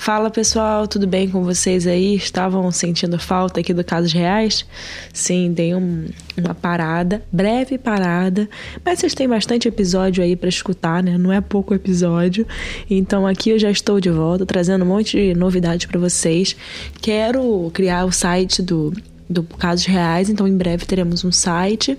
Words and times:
Fala 0.00 0.30
pessoal, 0.30 0.88
tudo 0.88 1.06
bem 1.06 1.28
com 1.28 1.44
vocês 1.44 1.86
aí? 1.86 2.14
Estavam 2.14 2.72
sentindo 2.72 3.18
falta 3.18 3.60
aqui 3.60 3.74
do 3.74 3.84
Casos 3.84 4.14
Reais? 4.14 4.64
Sim, 5.12 5.52
dei 5.52 5.74
um, 5.74 6.06
uma 6.38 6.54
parada, 6.54 7.22
breve 7.30 7.76
parada, 7.76 8.48
mas 8.82 8.98
vocês 8.98 9.14
têm 9.14 9.28
bastante 9.28 9.68
episódio 9.68 10.24
aí 10.24 10.34
para 10.34 10.48
escutar, 10.48 11.02
né? 11.02 11.18
Não 11.18 11.30
é 11.30 11.42
pouco 11.42 11.74
episódio. 11.74 12.46
Então 12.88 13.26
aqui 13.26 13.50
eu 13.50 13.58
já 13.58 13.70
estou 13.70 14.00
de 14.00 14.08
volta, 14.08 14.46
trazendo 14.46 14.86
um 14.86 14.88
monte 14.88 15.18
de 15.18 15.34
novidades 15.34 15.84
para 15.84 16.00
vocês. 16.00 16.56
Quero 17.02 17.70
criar 17.74 18.06
o 18.06 18.10
site 18.10 18.62
do 18.62 18.94
do 19.30 19.44
Casos 19.44 19.86
Reais, 19.86 20.28
então 20.28 20.48
em 20.48 20.56
breve 20.56 20.84
teremos 20.84 21.24
um 21.24 21.30
site. 21.30 21.96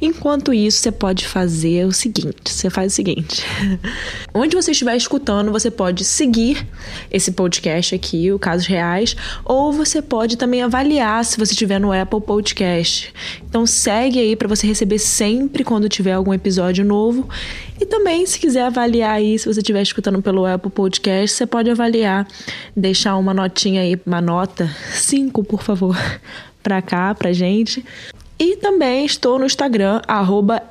Enquanto 0.00 0.52
isso, 0.52 0.78
você 0.78 0.90
pode 0.90 1.28
fazer 1.28 1.86
o 1.86 1.92
seguinte: 1.92 2.50
você 2.52 2.68
faz 2.68 2.92
o 2.92 2.96
seguinte. 2.96 3.44
Onde 4.34 4.56
você 4.56 4.72
estiver 4.72 4.96
escutando, 4.96 5.52
você 5.52 5.70
pode 5.70 6.04
seguir 6.04 6.66
esse 7.08 7.30
podcast 7.30 7.94
aqui, 7.94 8.32
o 8.32 8.38
Casos 8.38 8.66
Reais, 8.66 9.14
ou 9.44 9.72
você 9.72 10.02
pode 10.02 10.36
também 10.36 10.62
avaliar 10.62 11.24
se 11.24 11.38
você 11.38 11.52
estiver 11.52 11.78
no 11.78 11.92
Apple 11.92 12.20
Podcast. 12.20 13.14
Então 13.48 13.64
segue 13.64 14.18
aí 14.18 14.34
para 14.34 14.48
você 14.48 14.66
receber 14.66 14.98
sempre 14.98 15.62
quando 15.62 15.88
tiver 15.88 16.14
algum 16.14 16.34
episódio 16.34 16.84
novo. 16.84 17.28
E 17.80 17.86
também, 17.86 18.26
se 18.26 18.38
quiser 18.38 18.62
avaliar 18.62 19.14
aí, 19.14 19.38
se 19.38 19.46
você 19.46 19.60
estiver 19.60 19.82
escutando 19.82 20.20
pelo 20.20 20.46
Apple 20.46 20.70
Podcast, 20.70 21.36
você 21.36 21.46
pode 21.46 21.70
avaliar, 21.70 22.26
deixar 22.76 23.16
uma 23.16 23.34
notinha 23.34 23.82
aí, 23.82 24.00
uma 24.06 24.20
nota, 24.20 24.70
cinco, 24.92 25.44
por 25.44 25.62
favor 25.62 25.96
pra 26.62 26.80
cá, 26.80 27.14
pra 27.14 27.32
gente. 27.32 27.84
E 28.38 28.56
também 28.56 29.04
estou 29.04 29.38
no 29.38 29.46
Instagram, 29.46 30.00
arroba 30.08 30.62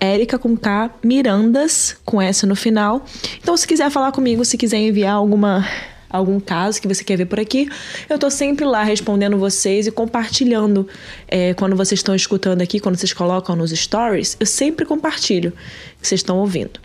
com 0.42 0.58
K 0.58 0.90
Mirandas, 1.04 1.96
com 2.04 2.22
S 2.22 2.46
no 2.46 2.56
final. 2.56 3.06
Então, 3.42 3.56
se 3.56 3.68
quiser 3.68 3.90
falar 3.90 4.12
comigo, 4.12 4.44
se 4.44 4.58
quiser 4.58 4.80
enviar 4.80 5.14
alguma 5.14 5.66
algum 6.10 6.40
caso 6.42 6.82
que 6.82 6.88
você 6.88 7.04
quer 7.04 7.16
ver 7.16 7.26
por 7.26 7.40
aqui, 7.40 7.70
eu 8.10 8.20
tô 8.20 8.30
sempre 8.30 8.66
lá 8.66 8.84
respondendo 8.84 9.38
vocês 9.38 9.88
e 9.88 9.92
compartilhando. 9.92 10.88
É, 11.28 11.54
quando 11.54 11.76
vocês 11.76 12.00
estão 12.00 12.14
escutando 12.14 12.62
aqui, 12.62 12.80
quando 12.80 12.98
vocês 12.98 13.14
colocam 13.14 13.56
nos 13.56 13.72
stories, 13.72 14.36
eu 14.40 14.46
sempre 14.46 14.86
compartilho 14.86 15.54
que 16.02 16.08
vocês 16.08 16.20
estão 16.20 16.38
ouvindo. 16.38 16.80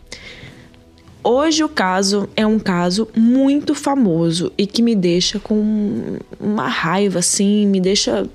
Hoje 1.21 1.61
o 1.61 1.67
caso 1.67 2.29
é 2.37 2.47
um 2.47 2.57
caso 2.57 3.09
muito 3.13 3.75
famoso 3.75 4.53
e 4.57 4.65
que 4.65 4.81
me 4.81 4.95
deixa 4.95 5.39
com 5.39 6.17
uma 6.39 6.69
raiva, 6.69 7.19
assim, 7.19 7.67
me 7.67 7.81
deixa 7.81 8.25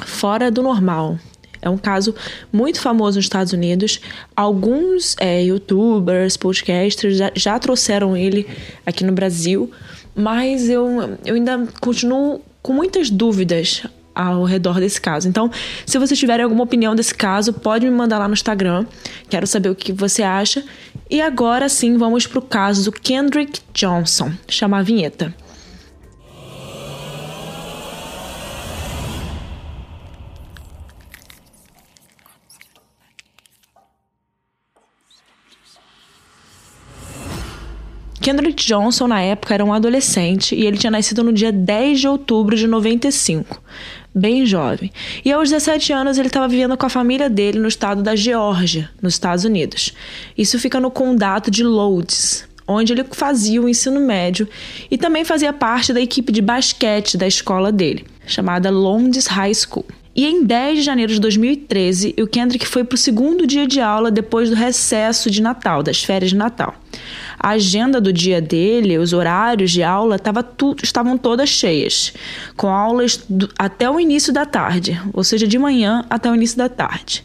fora 0.00 0.50
do 0.50 0.62
normal. 0.62 1.18
É 1.62 1.70
um 1.70 1.78
caso 1.78 2.12
muito 2.52 2.80
famoso 2.80 3.18
nos 3.18 3.24
Estados 3.24 3.52
Unidos. 3.52 4.00
Alguns 4.34 5.14
é, 5.20 5.44
youtubers, 5.44 6.36
podcasters 6.36 7.16
já, 7.16 7.30
já, 7.36 7.58
trouxeram 7.58 8.16
ele 8.16 8.46
aqui 8.84 9.04
no 9.04 9.12
Brasil, 9.12 9.70
mas 10.14 10.68
eu, 10.68 11.16
eu 11.24 11.36
ainda 11.36 11.68
continuo 11.80 12.40
com 12.60 12.72
muitas 12.72 13.08
dúvidas 13.10 13.84
ao 14.14 14.44
redor 14.44 14.80
desse 14.80 15.00
caso. 15.00 15.28
Então, 15.28 15.50
se 15.86 15.98
vocês 15.98 16.18
tiverem 16.18 16.44
alguma 16.44 16.64
opinião 16.64 16.94
desse 16.94 17.14
caso, 17.14 17.52
pode 17.52 17.86
me 17.86 17.92
mandar 17.92 18.18
lá 18.18 18.26
no 18.26 18.34
Instagram. 18.34 18.84
Quero 19.30 19.46
saber 19.46 19.70
o 19.70 19.74
que 19.74 19.92
você 19.92 20.22
acha. 20.22 20.64
E 21.08 21.20
agora 21.20 21.68
sim, 21.68 21.96
vamos 21.96 22.26
para 22.26 22.38
o 22.38 22.42
caso 22.42 22.84
do 22.84 22.92
Kendrick 22.92 23.60
Johnson. 23.72 24.32
Chama 24.48 24.78
a 24.78 24.82
vinheta. 24.82 25.34
Kendrick 38.22 38.64
Johnson, 38.64 39.08
na 39.08 39.20
época, 39.20 39.52
era 39.52 39.64
um 39.64 39.72
adolescente 39.72 40.54
e 40.54 40.64
ele 40.64 40.78
tinha 40.78 40.92
nascido 40.92 41.24
no 41.24 41.32
dia 41.32 41.50
10 41.50 42.00
de 42.00 42.06
outubro 42.06 42.54
de 42.54 42.68
95, 42.68 43.60
bem 44.14 44.46
jovem. 44.46 44.92
E 45.24 45.32
aos 45.32 45.50
17 45.50 45.92
anos 45.92 46.16
ele 46.18 46.28
estava 46.28 46.46
vivendo 46.46 46.76
com 46.76 46.86
a 46.86 46.88
família 46.88 47.28
dele 47.28 47.58
no 47.58 47.66
estado 47.66 48.00
da 48.00 48.14
Geórgia, 48.14 48.88
nos 49.02 49.14
Estados 49.14 49.44
Unidos. 49.44 49.92
Isso 50.38 50.56
fica 50.60 50.78
no 50.78 50.88
condado 50.88 51.50
de 51.50 51.64
Lourdes, 51.64 52.46
onde 52.64 52.92
ele 52.92 53.04
fazia 53.10 53.60
o 53.60 53.68
ensino 53.68 54.00
médio 54.00 54.48
e 54.88 54.96
também 54.96 55.24
fazia 55.24 55.52
parte 55.52 55.92
da 55.92 56.00
equipe 56.00 56.30
de 56.30 56.40
basquete 56.40 57.16
da 57.16 57.26
escola 57.26 57.72
dele, 57.72 58.06
chamada 58.24 58.70
Lourdes 58.70 59.26
High 59.26 59.54
School. 59.54 59.84
E 60.14 60.26
em 60.26 60.44
10 60.44 60.78
de 60.78 60.82
janeiro 60.84 61.12
de 61.12 61.18
2013, 61.18 62.14
o 62.20 62.26
Kendrick 62.26 62.66
foi 62.66 62.84
para 62.84 62.94
o 62.94 62.98
segundo 62.98 63.46
dia 63.46 63.66
de 63.66 63.80
aula 63.80 64.10
depois 64.10 64.50
do 64.50 64.54
recesso 64.54 65.30
de 65.30 65.40
Natal, 65.40 65.82
das 65.82 66.04
férias 66.04 66.30
de 66.30 66.36
Natal. 66.36 66.74
A 67.42 67.50
agenda 67.50 68.00
do 68.00 68.12
dia 68.12 68.40
dele, 68.40 68.98
os 68.98 69.12
horários 69.12 69.72
de 69.72 69.82
aula, 69.82 70.18
tava 70.18 70.42
tu, 70.42 70.76
estavam 70.82 71.18
todas 71.18 71.48
cheias, 71.48 72.14
com 72.56 72.68
aulas 72.68 73.24
do, 73.28 73.48
até 73.58 73.90
o 73.90 73.98
início 73.98 74.32
da 74.32 74.46
tarde, 74.46 75.00
ou 75.12 75.24
seja, 75.24 75.46
de 75.46 75.58
manhã 75.58 76.04
até 76.08 76.30
o 76.30 76.34
início 76.34 76.56
da 76.56 76.68
tarde. 76.68 77.24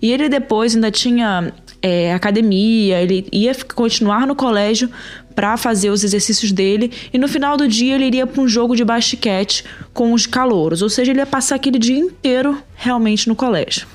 E 0.00 0.12
ele 0.12 0.28
depois 0.28 0.74
ainda 0.74 0.90
tinha 0.90 1.52
é, 1.82 2.14
academia, 2.14 3.00
ele 3.02 3.26
ia 3.32 3.52
continuar 3.74 4.26
no 4.26 4.36
colégio 4.36 4.88
para 5.34 5.56
fazer 5.56 5.90
os 5.90 6.04
exercícios 6.04 6.52
dele 6.52 6.92
e 7.12 7.18
no 7.18 7.26
final 7.26 7.56
do 7.56 7.66
dia 7.66 7.94
ele 7.94 8.04
iria 8.04 8.26
para 8.26 8.42
um 8.42 8.48
jogo 8.48 8.76
de 8.76 8.84
basquete 8.84 9.64
com 9.92 10.12
os 10.12 10.26
calouros, 10.26 10.82
ou 10.82 10.88
seja, 10.88 11.10
ele 11.10 11.20
ia 11.20 11.26
passar 11.26 11.56
aquele 11.56 11.78
dia 11.78 11.98
inteiro 11.98 12.62
realmente 12.76 13.28
no 13.28 13.34
colégio. 13.34 13.86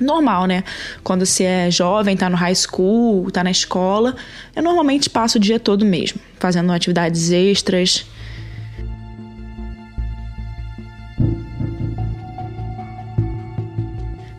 Normal, 0.00 0.46
né? 0.46 0.62
Quando 1.02 1.24
você 1.24 1.44
é 1.44 1.70
jovem, 1.70 2.16
tá 2.16 2.28
no 2.28 2.36
high 2.36 2.54
school, 2.54 3.30
tá 3.30 3.42
na 3.42 3.50
escola, 3.50 4.14
eu 4.54 4.62
normalmente 4.62 5.08
passo 5.08 5.38
o 5.38 5.40
dia 5.40 5.58
todo 5.58 5.84
mesmo, 5.84 6.20
fazendo 6.38 6.70
atividades 6.72 7.30
extras, 7.30 8.06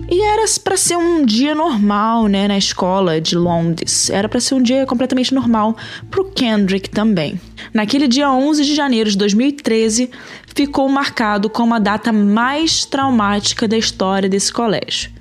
E 0.10 0.22
era 0.22 0.46
para 0.64 0.78
ser 0.78 0.96
um 0.96 1.26
dia 1.26 1.54
normal, 1.54 2.28
né, 2.28 2.48
na 2.48 2.58
escola 2.58 3.20
de 3.20 3.36
Londres. 3.36 4.10
Era 4.10 4.30
para 4.30 4.40
ser 4.40 4.56
um 4.56 4.62
dia 4.62 4.86
completamente 4.86 5.34
normal 5.34 5.76
pro 6.10 6.32
Kendrick 6.32 6.90
também. 6.90 7.40
Naquele 7.74 8.08
dia 8.08 8.32
11 8.32 8.64
de 8.64 8.74
janeiro 8.74 9.12
de 9.12 9.18
2013, 9.18 10.10
ficou 10.56 10.88
marcado 10.88 11.50
como 11.50 11.74
a 11.74 11.80
data 11.80 12.14
mais 12.14 12.86
traumática 12.86 13.68
da 13.68 13.78
história 13.78 14.30
desse 14.30 14.52
colégio. 14.52 15.17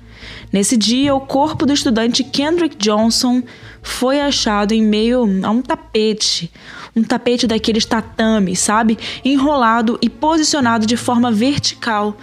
Nesse 0.51 0.77
dia, 0.77 1.13
o 1.13 1.19
corpo 1.19 1.65
do 1.65 1.73
estudante 1.73 2.23
Kendrick 2.23 2.77
Johnson 2.77 3.43
foi 3.81 4.21
achado 4.21 4.73
em 4.73 4.81
meio 4.81 5.19
a 5.43 5.49
um 5.49 5.61
tapete, 5.61 6.51
um 6.95 7.03
tapete 7.03 7.45
daqueles 7.45 7.85
tatames, 7.85 8.59
sabe? 8.59 8.97
Enrolado 9.23 9.97
e 10.01 10.09
posicionado 10.09 10.85
de 10.85 10.95
forma 10.95 11.31
vertical 11.31 12.17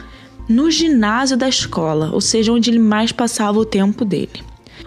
no 0.49 0.71
ginásio 0.71 1.37
da 1.37 1.49
escola, 1.49 2.11
ou 2.13 2.21
seja, 2.21 2.53
onde 2.53 2.71
ele 2.71 2.79
mais 2.79 3.13
passava 3.13 3.59
o 3.59 3.65
tempo 3.65 4.05
dele. 4.05 4.43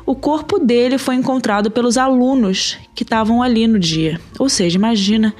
O 0.06 0.16
corpo 0.16 0.60
dele 0.60 0.98
foi 0.98 1.16
encontrado 1.16 1.70
pelos 1.70 1.98
alunos 1.98 2.78
que 2.96 3.04
estavam 3.04 3.42
ali 3.44 3.68
no 3.68 3.80
dia. 3.80 4.20
Ou 4.40 4.48
seja, 4.48 4.78
imagina, 4.78 5.34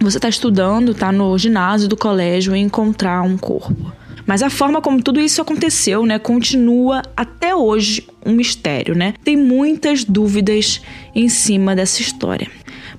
você 0.00 0.18
está 0.18 0.28
estudando, 0.28 0.92
está 0.92 1.10
no 1.10 1.36
ginásio 1.36 1.88
do 1.88 1.96
colégio 1.96 2.54
e 2.54 2.60
encontrar 2.60 3.22
um 3.22 3.36
corpo. 3.36 3.92
Mas 4.26 4.42
a 4.42 4.50
forma 4.50 4.80
como 4.80 5.02
tudo 5.02 5.20
isso 5.20 5.40
aconteceu, 5.40 6.06
né, 6.06 6.18
continua 6.18 7.02
até 7.16 7.54
hoje 7.54 8.06
um 8.24 8.32
mistério, 8.32 8.94
né? 8.94 9.14
Tem 9.24 9.36
muitas 9.36 10.04
dúvidas 10.04 10.80
em 11.14 11.28
cima 11.28 11.74
dessa 11.74 12.00
história. 12.00 12.48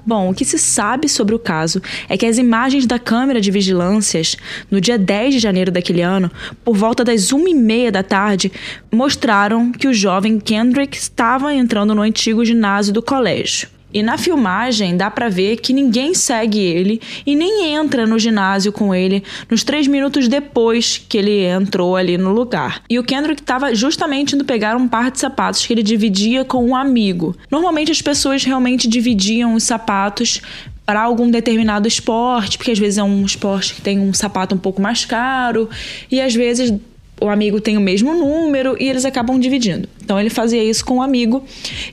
Bom, 0.05 0.29
o 0.29 0.33
que 0.33 0.43
se 0.43 0.59
sabe 0.59 1.07
sobre 1.07 1.33
o 1.33 1.39
caso 1.39 1.81
é 2.09 2.17
que 2.17 2.25
as 2.25 2.37
imagens 2.37 2.85
da 2.85 2.99
câmera 2.99 3.39
de 3.39 3.49
vigilâncias 3.49 4.35
no 4.69 4.81
dia 4.81 4.97
10 4.97 5.35
de 5.35 5.39
janeiro 5.39 5.71
daquele 5.71 6.01
ano, 6.01 6.29
por 6.63 6.75
volta 6.75 7.05
das 7.05 7.31
1h30 7.31 7.89
da 7.89 8.03
tarde, 8.03 8.51
mostraram 8.91 9.71
que 9.71 9.87
o 9.87 9.93
jovem 9.93 10.39
Kendrick 10.39 10.97
estava 10.97 11.53
entrando 11.53 11.95
no 11.95 12.01
antigo 12.01 12.43
ginásio 12.43 12.93
do 12.93 13.01
colégio. 13.01 13.69
E 13.93 14.01
na 14.01 14.17
filmagem 14.17 14.97
dá 14.97 15.11
para 15.11 15.29
ver 15.29 15.57
que 15.57 15.71
ninguém 15.71 16.13
segue 16.13 16.59
ele 16.59 17.01
e 17.25 17.35
nem 17.35 17.73
entra 17.73 18.07
no 18.07 18.17
ginásio 18.17 18.71
com 18.71 18.93
ele 18.93 19.23
nos 19.49 19.63
três 19.63 19.87
minutos 19.87 20.27
depois 20.27 20.97
que 20.97 21.17
ele 21.17 21.45
entrou 21.45 21.95
ali 21.95 22.17
no 22.17 22.31
lugar. 22.31 22.81
E 22.89 22.97
o 22.97 23.03
Kendrick 23.03 23.41
estava 23.41 23.75
justamente 23.75 24.35
indo 24.35 24.45
pegar 24.45 24.75
um 24.75 24.87
par 24.87 25.11
de 25.11 25.19
sapatos 25.19 25.65
que 25.65 25.73
ele 25.73 25.83
dividia 25.83 26.43
com 26.43 26.65
um 26.65 26.75
amigo. 26.75 27.35
Normalmente 27.51 27.91
as 27.91 28.01
pessoas 28.01 28.43
realmente 28.43 28.87
dividiam 28.87 29.53
os 29.53 29.63
sapatos 29.63 30.41
para 30.85 31.01
algum 31.01 31.29
determinado 31.29 31.87
esporte, 31.87 32.57
porque 32.57 32.71
às 32.71 32.79
vezes 32.79 32.97
é 32.97 33.03
um 33.03 33.25
esporte 33.25 33.75
que 33.75 33.81
tem 33.81 33.99
um 33.99 34.13
sapato 34.13 34.53
um 34.53 34.57
pouco 34.57 34.81
mais 34.81 35.05
caro 35.05 35.69
e 36.11 36.19
às 36.19 36.35
vezes 36.35 36.73
o 37.23 37.29
amigo 37.29 37.61
tem 37.61 37.77
o 37.77 37.81
mesmo 37.81 38.13
número 38.13 38.75
e 38.79 38.89
eles 38.89 39.05
acabam 39.05 39.39
dividindo. 39.39 39.87
Então 40.03 40.19
ele 40.19 40.29
fazia 40.29 40.61
isso 40.61 40.83
com 40.83 40.97
o 40.97 41.01
amigo 41.01 41.43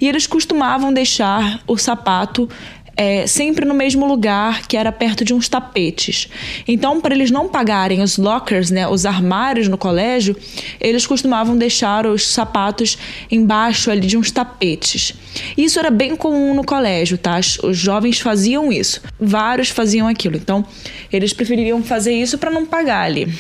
e 0.00 0.08
eles 0.08 0.26
costumavam 0.26 0.92
deixar 0.92 1.62
o 1.68 1.78
sapato 1.78 2.48
é, 2.96 3.26
sempre 3.26 3.64
no 3.64 3.72
mesmo 3.72 4.06
lugar, 4.06 4.66
que 4.66 4.76
era 4.76 4.92
perto 4.92 5.24
de 5.24 5.32
uns 5.32 5.48
tapetes. 5.48 6.28
Então, 6.68 7.00
para 7.00 7.14
eles 7.14 7.30
não 7.30 7.48
pagarem 7.48 8.02
os 8.02 8.18
lockers, 8.18 8.70
né, 8.70 8.86
os 8.86 9.06
armários 9.06 9.68
no 9.68 9.78
colégio, 9.78 10.36
eles 10.78 11.06
costumavam 11.06 11.56
deixar 11.56 12.06
os 12.06 12.26
sapatos 12.26 12.98
embaixo 13.30 13.90
ali 13.90 14.06
de 14.06 14.18
uns 14.18 14.30
tapetes. 14.30 15.14
Isso 15.56 15.78
era 15.78 15.90
bem 15.90 16.14
comum 16.14 16.52
no 16.52 16.62
colégio, 16.62 17.16
tá? 17.16 17.40
Os 17.62 17.78
jovens 17.78 18.20
faziam 18.20 18.70
isso. 18.70 19.00
Vários 19.18 19.70
faziam 19.70 20.06
aquilo. 20.06 20.36
Então, 20.36 20.62
eles 21.10 21.32
prefeririam 21.32 21.82
fazer 21.82 22.12
isso 22.12 22.36
para 22.36 22.50
não 22.50 22.66
pagar 22.66 23.06
ali. 23.06 23.32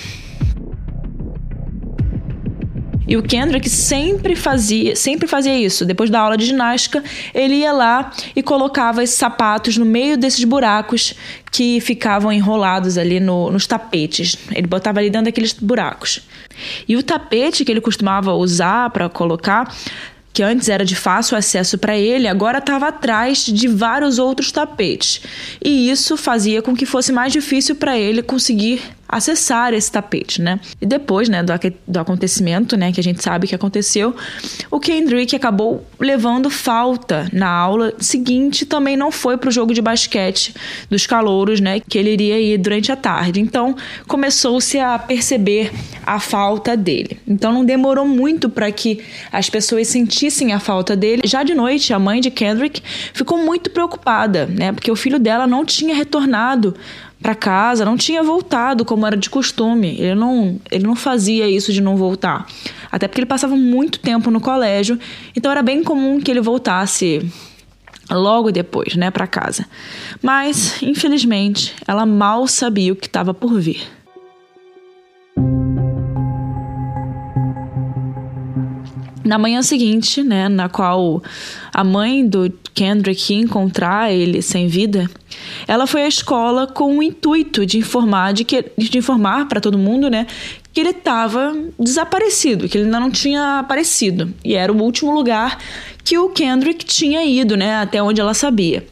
E 3.10 3.16
o 3.16 3.22
Kendrick 3.24 3.68
sempre 3.68 4.36
fazia, 4.36 4.94
sempre 4.94 5.26
fazia 5.26 5.58
isso. 5.58 5.84
Depois 5.84 6.08
da 6.08 6.20
aula 6.20 6.36
de 6.36 6.46
ginástica, 6.46 7.02
ele 7.34 7.56
ia 7.56 7.72
lá 7.72 8.12
e 8.36 8.40
colocava 8.40 9.02
esses 9.02 9.16
sapatos 9.16 9.76
no 9.76 9.84
meio 9.84 10.16
desses 10.16 10.44
buracos 10.44 11.14
que 11.50 11.80
ficavam 11.80 12.32
enrolados 12.32 12.96
ali 12.96 13.18
no, 13.18 13.50
nos 13.50 13.66
tapetes. 13.66 14.36
Ele 14.52 14.68
botava 14.68 15.00
ali 15.00 15.10
dentro 15.10 15.24
daqueles 15.24 15.52
buracos. 15.52 16.20
E 16.86 16.96
o 16.96 17.02
tapete 17.02 17.64
que 17.64 17.72
ele 17.72 17.80
costumava 17.80 18.32
usar 18.32 18.90
para 18.90 19.08
colocar 19.08 19.74
que 20.32 20.44
antes 20.44 20.68
era 20.68 20.84
de 20.84 20.94
fácil 20.94 21.36
acesso 21.36 21.76
para 21.76 21.98
ele, 21.98 22.28
agora 22.28 22.58
estava 22.58 22.86
atrás 22.86 23.44
de 23.44 23.66
vários 23.66 24.20
outros 24.20 24.52
tapetes. 24.52 25.20
E 25.60 25.90
isso 25.90 26.16
fazia 26.16 26.62
com 26.62 26.76
que 26.76 26.86
fosse 26.86 27.10
mais 27.10 27.32
difícil 27.32 27.74
para 27.74 27.98
ele 27.98 28.22
conseguir 28.22 28.80
acessar 29.10 29.74
esse 29.74 29.90
tapete, 29.90 30.40
né? 30.40 30.60
E 30.80 30.86
depois, 30.86 31.28
né, 31.28 31.42
do, 31.42 31.52
do 31.86 31.98
acontecimento, 31.98 32.76
né, 32.76 32.92
que 32.92 33.00
a 33.00 33.02
gente 33.02 33.22
sabe 33.22 33.46
que 33.46 33.54
aconteceu, 33.54 34.14
o 34.70 34.78
Kendrick 34.78 35.34
acabou 35.34 35.84
levando 35.98 36.48
falta 36.48 37.28
na 37.32 37.48
aula 37.48 37.92
seguinte, 37.98 38.64
também 38.64 38.96
não 38.96 39.10
foi 39.10 39.36
para 39.36 39.48
o 39.48 39.52
jogo 39.52 39.74
de 39.74 39.82
basquete 39.82 40.54
dos 40.88 41.06
calouros, 41.06 41.60
né, 41.60 41.80
que 41.80 41.98
ele 41.98 42.12
iria 42.12 42.40
ir 42.40 42.58
durante 42.58 42.92
a 42.92 42.96
tarde. 42.96 43.40
Então, 43.40 43.76
começou-se 44.06 44.78
a 44.78 44.98
perceber 44.98 45.72
a 46.06 46.20
falta 46.20 46.76
dele. 46.76 47.18
Então, 47.26 47.52
não 47.52 47.64
demorou 47.64 48.06
muito 48.06 48.48
para 48.48 48.70
que 48.70 49.00
as 49.32 49.50
pessoas 49.50 49.88
sentissem 49.88 50.52
a 50.52 50.60
falta 50.60 50.94
dele. 50.94 51.22
Já 51.24 51.42
de 51.42 51.54
noite, 51.54 51.92
a 51.92 51.98
mãe 51.98 52.20
de 52.20 52.30
Kendrick 52.30 52.82
ficou 53.12 53.38
muito 53.38 53.70
preocupada, 53.70 54.46
né, 54.46 54.72
porque 54.72 54.90
o 54.90 54.96
filho 54.96 55.18
dela 55.18 55.46
não 55.46 55.64
tinha 55.64 55.94
retornado 55.94 56.76
para 57.22 57.34
casa, 57.34 57.84
não 57.84 57.96
tinha 57.96 58.22
voltado 58.22 58.84
como 58.84 59.06
era 59.06 59.16
de 59.16 59.28
costume. 59.28 59.96
Ele 59.98 60.14
não, 60.14 60.58
ele 60.70 60.84
não 60.84 60.96
fazia 60.96 61.48
isso 61.48 61.72
de 61.72 61.80
não 61.80 61.96
voltar. 61.96 62.46
Até 62.90 63.06
porque 63.06 63.20
ele 63.20 63.26
passava 63.26 63.56
muito 63.56 63.98
tempo 64.00 64.30
no 64.30 64.40
colégio, 64.40 64.98
então 65.36 65.50
era 65.50 65.62
bem 65.62 65.82
comum 65.82 66.20
que 66.20 66.30
ele 66.30 66.40
voltasse 66.40 67.30
logo 68.10 68.50
depois, 68.50 68.96
né, 68.96 69.10
para 69.10 69.26
casa. 69.26 69.66
Mas, 70.22 70.82
infelizmente, 70.82 71.74
ela 71.86 72.04
mal 72.04 72.46
sabia 72.46 72.92
o 72.92 72.96
que 72.96 73.06
estava 73.06 73.32
por 73.32 73.60
vir. 73.60 73.99
Na 79.30 79.38
manhã 79.38 79.62
seguinte, 79.62 80.24
né, 80.24 80.48
na 80.48 80.68
qual 80.68 81.22
a 81.72 81.84
mãe 81.84 82.26
do 82.26 82.52
Kendrick 82.74 83.32
ia 83.32 83.38
encontrar 83.38 84.12
ele 84.12 84.42
sem 84.42 84.66
vida, 84.66 85.08
ela 85.68 85.86
foi 85.86 86.02
à 86.02 86.08
escola 86.08 86.66
com 86.66 86.98
o 86.98 87.00
intuito 87.00 87.64
de 87.64 87.78
informar, 87.78 88.32
de, 88.32 88.42
que, 88.42 88.72
de 88.76 88.98
informar 88.98 89.46
para 89.46 89.60
todo 89.60 89.78
mundo, 89.78 90.10
né, 90.10 90.26
que 90.72 90.80
ele 90.80 90.90
estava 90.90 91.56
desaparecido, 91.78 92.68
que 92.68 92.76
ele 92.76 92.86
ainda 92.86 92.98
não 92.98 93.08
tinha 93.08 93.60
aparecido. 93.60 94.34
E 94.44 94.56
era 94.56 94.72
o 94.72 94.82
último 94.82 95.12
lugar 95.12 95.60
que 96.02 96.18
o 96.18 96.30
Kendrick 96.30 96.84
tinha 96.84 97.24
ido, 97.24 97.56
né, 97.56 97.76
até 97.76 98.02
onde 98.02 98.20
ela 98.20 98.34
sabia 98.34 98.84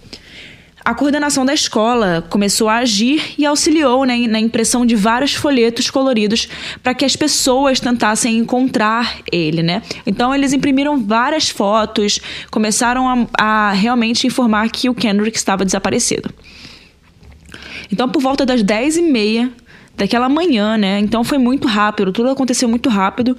a 0.88 0.94
coordenação 0.94 1.44
da 1.44 1.52
escola 1.52 2.26
começou 2.30 2.66
a 2.66 2.76
agir 2.76 3.34
e 3.36 3.44
auxiliou 3.44 4.06
né, 4.06 4.26
na 4.26 4.40
impressão 4.40 4.86
de 4.86 4.96
vários 4.96 5.34
folhetos 5.34 5.90
coloridos 5.90 6.48
para 6.82 6.94
que 6.94 7.04
as 7.04 7.14
pessoas 7.14 7.78
tentassem 7.78 8.38
encontrar 8.38 9.18
ele, 9.30 9.62
né? 9.62 9.82
Então 10.06 10.34
eles 10.34 10.54
imprimiram 10.54 11.04
várias 11.04 11.50
fotos, 11.50 12.18
começaram 12.50 13.06
a, 13.06 13.68
a 13.68 13.72
realmente 13.72 14.26
informar 14.26 14.70
que 14.70 14.88
o 14.88 14.94
Kendrick 14.94 15.36
estava 15.36 15.62
desaparecido. 15.62 16.32
Então, 17.92 18.08
por 18.08 18.22
volta 18.22 18.46
das 18.46 18.62
10 18.62 18.96
e 18.96 19.02
meia 19.02 19.52
daquela 19.98 20.28
manhã, 20.28 20.78
né? 20.78 21.00
Então 21.00 21.24
foi 21.24 21.38
muito 21.38 21.66
rápido, 21.66 22.12
tudo 22.12 22.30
aconteceu 22.30 22.68
muito 22.68 22.88
rápido. 22.88 23.36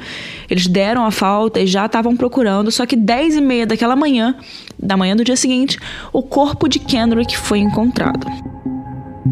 Eles 0.49 0.67
deram 0.67 1.05
a 1.05 1.09
falta 1.09 1.61
e 1.61 1.65
já 1.65 1.85
estavam 1.85 2.15
procurando. 2.15 2.69
Só 2.69 2.85
que 2.85 2.97
10 2.97 3.37
e 3.37 3.41
meia 3.41 3.65
daquela 3.65 3.95
manhã, 3.95 4.35
da 4.77 4.97
manhã 4.97 5.15
do 5.15 5.23
dia 5.23 5.37
seguinte, 5.37 5.79
o 6.11 6.21
corpo 6.21 6.67
de 6.67 6.77
Kendrick 6.77 7.37
foi 7.37 7.59
encontrado. 7.59 8.27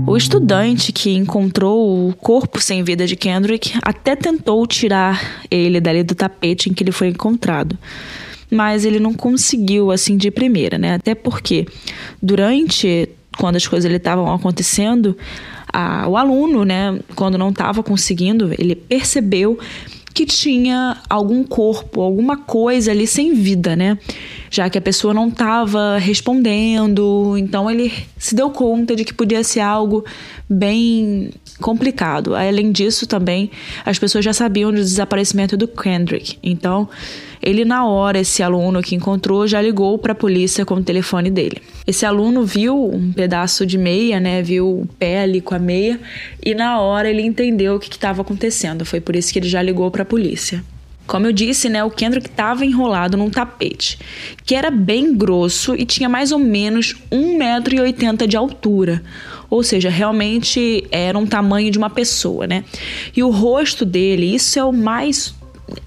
O 0.08 0.16
estudante 0.16 0.94
que 0.94 1.14
encontrou 1.14 2.08
o 2.08 2.14
corpo 2.14 2.62
sem 2.62 2.82
vida 2.82 3.06
de 3.06 3.18
Kendrick 3.18 3.74
até 3.82 4.16
tentou 4.16 4.66
tirar 4.66 5.44
ele 5.52 5.82
dali 5.82 6.04
do 6.04 6.16
tapete 6.16 6.70
em 6.70 6.74
que 6.74 6.82
ele 6.82 6.94
foi 6.94 7.10
encontrado. 7.10 7.78
Mas 8.50 8.86
ele 8.86 9.02
não 9.02 9.14
conseguiu 9.14 9.92
assim 9.92 10.16
de 10.16 10.32
primeira, 10.32 10.78
né? 10.78 10.94
Até 10.94 11.14
porque 11.14 11.68
durante 12.24 13.10
quando 13.38 13.58
as 13.58 13.68
coisas 13.68 13.92
estavam 13.92 14.34
acontecendo, 14.34 15.18
a, 15.72 16.08
o 16.08 16.18
aluno, 16.18 16.64
né, 16.64 17.00
quando 17.16 17.38
não 17.38 17.50
estava 17.50 17.84
conseguindo, 17.84 18.54
ele 18.58 18.76
percebeu 18.76 19.58
que 20.14 20.26
tinha 20.26 20.98
algum 21.10 21.44
corpo, 21.44 22.02
alguma 22.02 22.38
coisa 22.38 22.92
ali 22.92 23.06
sem 23.06 23.34
vida, 23.34 23.76
né? 23.76 24.00
Já 24.50 24.70
que 24.70 24.78
a 24.78 24.82
pessoa 24.82 25.14
não 25.14 25.28
estava 25.28 25.98
respondendo, 25.98 27.36
então 27.38 27.70
ele 27.70 27.92
se 28.18 28.36
deu 28.36 28.50
conta 28.50 28.96
de 28.96 29.04
que 29.04 29.14
podia 29.14 29.44
ser 29.44 29.60
algo 29.60 30.06
bem 30.50 31.32
complicado. 31.62 32.36
Além 32.36 32.72
disso, 32.72 33.06
também 33.08 33.52
as 33.86 34.00
pessoas 34.00 34.24
já 34.24 34.34
sabiam 34.34 34.72
do 34.72 34.78
desaparecimento 34.78 35.58
do 35.58 35.68
Kendrick, 35.68 36.38
então 36.42 36.88
ele, 37.42 37.64
na 37.64 37.86
hora, 37.86 38.20
esse 38.20 38.42
aluno 38.44 38.82
que 38.82 38.96
encontrou, 38.96 39.48
já 39.48 39.62
ligou 39.62 39.98
para 39.98 40.12
a 40.12 40.16
polícia 40.16 40.66
com 40.66 40.76
o 40.76 40.84
telefone 40.84 41.30
dele. 41.30 41.62
Esse 41.86 42.06
aluno 42.06 42.44
viu 42.44 42.90
um 42.94 43.12
pedaço 43.14 43.66
de 43.66 43.78
meia, 43.78 44.20
né? 44.20 44.42
Viu 44.42 44.82
o 44.82 44.88
pé 45.00 45.22
ali 45.22 45.40
com 45.40 45.56
a 45.56 45.60
meia 45.60 46.00
e 46.44 46.54
na 46.54 46.80
hora 46.82 47.10
ele 47.10 47.22
entendeu 47.22 47.76
o 47.76 47.80
que 47.80 47.90
estava 47.90 48.22
acontecendo. 48.22 48.86
Foi 48.86 49.00
por 49.00 49.16
isso 49.16 49.32
que 49.32 49.40
ele 49.40 49.50
já 49.50 49.62
ligou 49.62 49.90
para 49.92 50.02
a 50.02 50.06
polícia. 50.06 50.64
Como 51.08 51.26
eu 51.26 51.32
disse, 51.32 51.70
né, 51.70 51.84
o 51.84 51.90
Kendrick 51.90 52.28
estava 52.30 52.66
enrolado 52.66 53.18
num 53.18 53.30
tapete, 53.30 53.98
que 54.46 54.54
era 54.54 54.70
bem 54.70 55.16
grosso 55.16 55.74
e 55.74 55.86
tinha 55.86 56.10
mais 56.10 56.32
ou 56.32 56.40
menos 56.40 56.96
1,80m 57.12 58.28
de 58.28 58.36
altura. 58.36 59.02
Ou 59.50 59.64
seja, 59.64 59.90
realmente 59.90 60.86
era 60.92 61.18
um 61.18 61.26
tamanho 61.26 61.72
de 61.72 61.78
uma 61.78 61.90
pessoa, 61.90 62.46
né? 62.46 62.66
E 63.16 63.24
o 63.24 63.30
rosto 63.30 63.86
dele, 63.86 64.36
isso 64.36 64.60
é 64.60 64.64
o 64.64 64.74
mais 64.74 65.34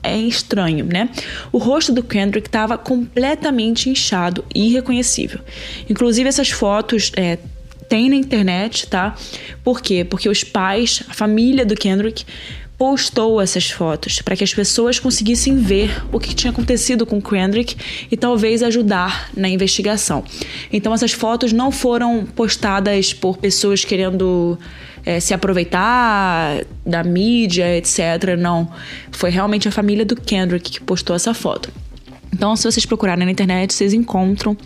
é 0.02 0.16
estranho, 0.16 0.84
né? 0.84 1.08
O 1.52 1.58
rosto 1.58 1.92
do 1.92 2.02
Kendrick 2.02 2.48
estava 2.48 2.76
completamente 2.76 3.88
inchado 3.88 4.44
e 4.54 4.68
irreconhecível. 4.68 5.40
Inclusive, 5.88 6.28
essas 6.28 6.50
fotos 6.50 7.12
é, 7.16 7.38
tem 7.88 8.08
na 8.08 8.16
internet, 8.16 8.86
tá? 8.86 9.16
Por 9.64 9.80
quê? 9.80 10.04
Porque 10.04 10.28
os 10.28 10.44
pais, 10.44 11.02
a 11.08 11.14
família 11.14 11.64
do 11.64 11.74
Kendrick, 11.74 12.24
postou 12.80 13.42
essas 13.42 13.70
fotos 13.70 14.22
para 14.22 14.34
que 14.34 14.42
as 14.42 14.54
pessoas 14.54 14.98
conseguissem 14.98 15.58
ver 15.58 16.02
o 16.10 16.18
que 16.18 16.34
tinha 16.34 16.50
acontecido 16.50 17.04
com 17.04 17.20
Kendrick 17.20 17.76
e 18.10 18.16
talvez 18.16 18.62
ajudar 18.62 19.28
na 19.36 19.50
investigação. 19.50 20.24
Então 20.72 20.94
essas 20.94 21.12
fotos 21.12 21.52
não 21.52 21.70
foram 21.70 22.24
postadas 22.24 23.12
por 23.12 23.36
pessoas 23.36 23.84
querendo 23.84 24.58
é, 25.04 25.20
se 25.20 25.34
aproveitar 25.34 26.64
da 26.86 27.04
mídia, 27.04 27.76
etc. 27.76 28.34
Não. 28.38 28.72
Foi 29.12 29.28
realmente 29.28 29.68
a 29.68 29.70
família 29.70 30.06
do 30.06 30.16
Kendrick 30.16 30.70
que 30.70 30.80
postou 30.80 31.14
essa 31.14 31.34
foto. 31.34 31.70
Então, 32.32 32.56
se 32.56 32.64
vocês 32.64 32.86
procurarem 32.86 33.26
na 33.26 33.30
internet, 33.32 33.74
vocês 33.74 33.92
encontram 33.92 34.56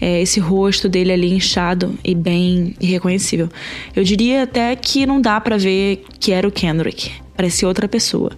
é, 0.00 0.20
esse 0.20 0.38
rosto 0.38 0.88
dele 0.88 1.10
ali 1.10 1.34
inchado 1.34 1.98
e 2.04 2.14
bem 2.14 2.76
irreconhecível. 2.80 3.48
Eu 3.96 4.04
diria 4.04 4.44
até 4.44 4.76
que 4.76 5.04
não 5.04 5.20
dá 5.20 5.40
para 5.40 5.58
ver 5.58 6.04
que 6.20 6.30
era 6.30 6.46
o 6.46 6.52
Kendrick. 6.52 7.10
Parecia 7.40 7.66
outra 7.66 7.88
pessoa. 7.88 8.32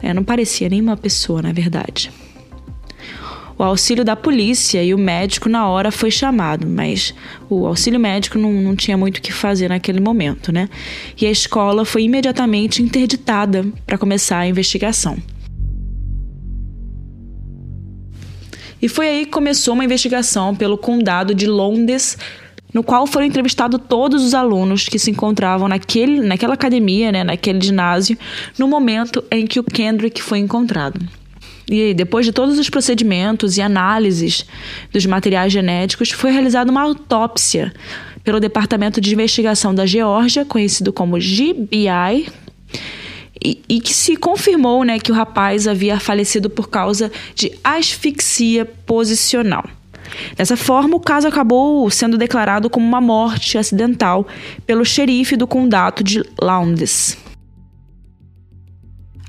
É, 0.00 0.14
não 0.14 0.22
parecia 0.22 0.68
nenhuma 0.68 0.96
pessoa, 0.96 1.42
na 1.42 1.52
verdade. 1.52 2.12
O 3.58 3.62
auxílio 3.64 4.04
da 4.04 4.14
polícia 4.14 4.84
e 4.84 4.94
o 4.94 4.98
médico 4.98 5.48
na 5.48 5.68
hora 5.68 5.90
foi 5.90 6.12
chamado, 6.12 6.64
mas 6.64 7.12
o 7.50 7.66
auxílio 7.66 7.98
médico 7.98 8.38
não, 8.38 8.52
não 8.52 8.76
tinha 8.76 8.96
muito 8.96 9.16
o 9.16 9.20
que 9.20 9.32
fazer 9.32 9.68
naquele 9.68 9.98
momento, 9.98 10.52
né? 10.52 10.68
E 11.20 11.26
a 11.26 11.30
escola 11.30 11.84
foi 11.84 12.04
imediatamente 12.04 12.80
interditada 12.80 13.66
para 13.84 13.98
começar 13.98 14.38
a 14.38 14.46
investigação. 14.46 15.18
E 18.80 18.88
foi 18.88 19.08
aí 19.08 19.24
que 19.24 19.32
começou 19.32 19.74
uma 19.74 19.84
investigação 19.84 20.54
pelo 20.54 20.78
condado 20.78 21.34
de 21.34 21.48
Londres 21.48 22.16
no 22.76 22.82
qual 22.82 23.06
foram 23.06 23.24
entrevistados 23.24 23.80
todos 23.88 24.22
os 24.22 24.34
alunos 24.34 24.86
que 24.86 24.98
se 24.98 25.10
encontravam 25.10 25.66
naquele, 25.66 26.20
naquela 26.20 26.52
academia, 26.52 27.10
né, 27.10 27.24
naquele 27.24 27.58
ginásio, 27.58 28.18
no 28.58 28.68
momento 28.68 29.24
em 29.30 29.46
que 29.46 29.58
o 29.58 29.64
Kendrick 29.64 30.20
foi 30.20 30.40
encontrado. 30.40 31.00
E 31.70 31.94
depois 31.94 32.26
de 32.26 32.32
todos 32.32 32.58
os 32.58 32.68
procedimentos 32.68 33.56
e 33.56 33.62
análises 33.62 34.44
dos 34.92 35.06
materiais 35.06 35.50
genéticos, 35.50 36.10
foi 36.10 36.30
realizada 36.30 36.70
uma 36.70 36.82
autópsia 36.82 37.72
pelo 38.22 38.38
Departamento 38.38 39.00
de 39.00 39.10
Investigação 39.10 39.74
da 39.74 39.86
Geórgia, 39.86 40.44
conhecido 40.44 40.92
como 40.92 41.16
GBI, 41.16 42.28
e, 43.42 43.62
e, 43.66 43.80
que 43.80 43.94
se 43.94 44.16
confirmou 44.16 44.84
né, 44.84 44.98
que 44.98 45.10
o 45.10 45.14
rapaz 45.14 45.66
havia 45.66 45.98
falecido 45.98 46.50
por 46.50 46.68
causa 46.68 47.10
de 47.34 47.52
asfixia 47.64 48.66
posicional. 48.66 49.64
Dessa 50.36 50.56
forma, 50.56 50.96
o 50.96 51.00
caso 51.00 51.28
acabou 51.28 51.90
sendo 51.90 52.18
declarado 52.18 52.70
como 52.70 52.86
uma 52.86 53.00
morte 53.00 53.58
acidental 53.58 54.26
pelo 54.66 54.84
xerife 54.84 55.36
do 55.36 55.46
condado 55.46 56.02
de 56.02 56.22
Lowndes. 56.40 57.16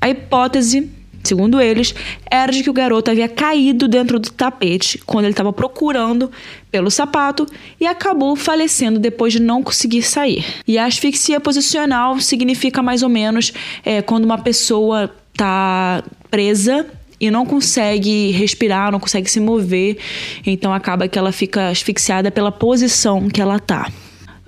A 0.00 0.08
hipótese 0.08 0.98
segundo 1.28 1.60
eles, 1.60 1.94
era 2.30 2.50
de 2.50 2.62
que 2.62 2.70
o 2.70 2.72
garoto 2.72 3.10
havia 3.10 3.28
caído 3.28 3.86
dentro 3.86 4.18
do 4.18 4.30
tapete 4.30 4.98
quando 5.04 5.26
ele 5.26 5.32
estava 5.32 5.52
procurando 5.52 6.30
pelo 6.70 6.90
sapato 6.90 7.46
e 7.80 7.86
acabou 7.86 8.34
falecendo 8.34 8.98
depois 8.98 9.32
de 9.32 9.40
não 9.40 9.62
conseguir 9.62 10.02
sair. 10.02 10.44
E 10.66 10.78
a 10.78 10.86
asfixia 10.86 11.38
posicional 11.38 12.18
significa 12.20 12.82
mais 12.82 13.02
ou 13.02 13.08
menos 13.08 13.52
é, 13.84 14.00
quando 14.02 14.24
uma 14.24 14.38
pessoa 14.38 15.12
está 15.32 16.02
presa 16.30 16.86
e 17.20 17.30
não 17.30 17.44
consegue 17.44 18.30
respirar, 18.30 18.92
não 18.92 19.00
consegue 19.00 19.30
se 19.30 19.40
mover, 19.40 19.98
então 20.46 20.72
acaba 20.72 21.08
que 21.08 21.18
ela 21.18 21.32
fica 21.32 21.68
asfixiada 21.68 22.30
pela 22.30 22.52
posição 22.52 23.28
que 23.28 23.40
ela 23.40 23.56
está. 23.56 23.90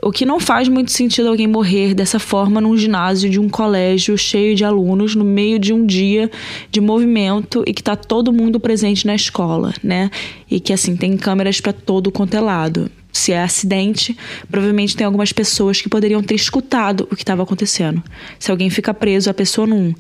O 0.03 0.11
que 0.11 0.25
não 0.25 0.41
faz 0.41 0.67
muito 0.67 0.91
sentido 0.91 1.29
alguém 1.29 1.47
morrer 1.47 1.93
dessa 1.93 2.19
forma 2.19 2.59
num 2.59 2.75
ginásio 2.75 3.29
de 3.29 3.39
um 3.39 3.51
colégio 3.51 4.17
cheio 4.17 4.55
de 4.55 4.65
alunos 4.65 5.15
no 5.15 5.25
meio 5.25 5.59
de 5.59 5.75
um 5.75 5.85
dia 5.85 6.31
de 6.71 6.81
movimento 6.81 7.63
e 7.67 7.75
que 7.75 7.83
tá 7.83 7.95
todo 7.95 8.33
mundo 8.33 8.59
presente 8.59 9.07
na 9.07 9.15
escola, 9.15 9.75
né? 9.83 10.11
E 10.51 10.59
que 10.59 10.73
assim 10.73 10.97
tem 10.97 11.19
câmeras 11.19 11.61
para 11.61 11.75
todo 11.75 12.11
quanto 12.11 12.35
é 12.35 12.41
lado. 12.41 12.91
Se 13.13 13.33
é 13.33 13.43
acidente, 13.43 14.17
provavelmente 14.51 14.97
tem 14.97 15.05
algumas 15.05 15.35
pessoas 15.35 15.83
que 15.83 15.89
poderiam 15.89 16.23
ter 16.23 16.35
escutado 16.35 17.07
o 17.11 17.17
que 17.17 17.23
estava 17.23 17.43
acontecendo. 17.43 18.03
Se 18.39 18.51
alguém 18.51 18.71
fica 18.71 18.95
preso, 18.95 19.29
a 19.29 19.35
pessoa 19.35 19.67
não 19.67 19.95